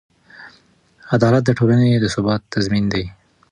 عدالت 1.15 1.43
د 1.45 1.49
ټولنې 1.59 1.89
د 1.99 2.05
ثبات 2.13 2.41
تضمین 2.53 2.85
دی. 2.93 3.05